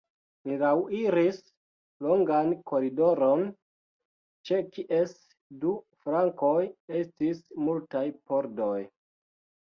[0.49, 1.35] Ni laŭiris
[2.05, 3.43] longan koridoron,
[4.49, 5.13] ĉe kies
[5.65, 5.73] du
[6.05, 6.63] flankoj
[7.01, 8.79] estis multaj pordoj.